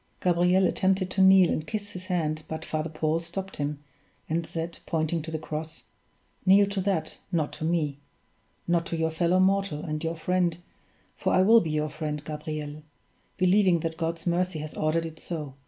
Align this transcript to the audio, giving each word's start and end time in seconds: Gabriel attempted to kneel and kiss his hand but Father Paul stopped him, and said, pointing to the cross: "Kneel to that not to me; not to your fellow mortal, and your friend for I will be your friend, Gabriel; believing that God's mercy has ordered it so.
Gabriel 0.19 0.65
attempted 0.65 1.11
to 1.11 1.21
kneel 1.21 1.51
and 1.51 1.67
kiss 1.67 1.91
his 1.91 2.05
hand 2.05 2.41
but 2.47 2.65
Father 2.65 2.89
Paul 2.89 3.19
stopped 3.19 3.57
him, 3.57 3.83
and 4.27 4.47
said, 4.47 4.79
pointing 4.87 5.21
to 5.21 5.29
the 5.29 5.37
cross: 5.37 5.83
"Kneel 6.43 6.65
to 6.69 6.81
that 6.81 7.19
not 7.31 7.53
to 7.53 7.63
me; 7.63 7.99
not 8.67 8.87
to 8.87 8.97
your 8.97 9.11
fellow 9.11 9.39
mortal, 9.39 9.83
and 9.83 10.03
your 10.03 10.15
friend 10.15 10.57
for 11.15 11.31
I 11.33 11.43
will 11.43 11.61
be 11.61 11.69
your 11.69 11.89
friend, 11.89 12.19
Gabriel; 12.25 12.81
believing 13.37 13.81
that 13.81 13.95
God's 13.97 14.25
mercy 14.25 14.57
has 14.57 14.73
ordered 14.73 15.05
it 15.05 15.19
so. 15.19 15.53